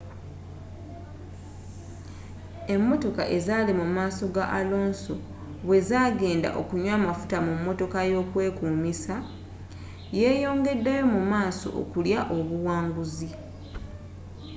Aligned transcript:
emotoka 2.73 3.23
ezaali 3.37 3.71
mu 3.79 3.85
maaso 3.97 4.23
ga 4.35 4.45
alonso 4.59 5.15
bwe 5.65 5.77
zagenda 5.89 6.49
okunywa 6.61 6.91
amafuta 6.99 7.37
mu 7.47 7.53
motoka 7.65 7.99
yokwekumisa 8.11 9.15
yeyongeddeyo 10.19 11.05
mu 11.15 11.21
maaso 11.31 11.67
okulya 11.81 12.19
obuwanguzi 12.37 13.29